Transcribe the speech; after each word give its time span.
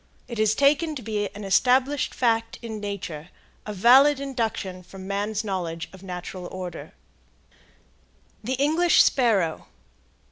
It 0.27 0.39
is 0.39 0.55
taken 0.55 0.95
to 0.95 1.03
be 1.03 1.29
an 1.35 1.43
established 1.43 2.15
fact 2.15 2.57
in 2.63 2.79
nature, 2.79 3.29
a 3.67 3.71
valid 3.73 4.19
induction 4.19 4.81
from 4.81 5.05
man's 5.05 5.43
knowledge 5.43 5.87
of 5.93 6.01
natural 6.01 6.47
order. 6.47 6.93
THE 8.43 8.55
ENGLISH 8.59 9.03
SPARROW. 9.03 9.67